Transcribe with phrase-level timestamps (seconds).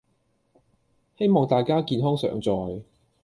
[1.15, 2.81] 希望大家健康常在